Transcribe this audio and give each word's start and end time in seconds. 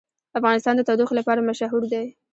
افغانستان 0.39 0.73
د 0.77 0.81
تودوخه 0.87 1.13
لپاره 1.19 1.45
مشهور 1.49 1.83
دی. 1.93 2.05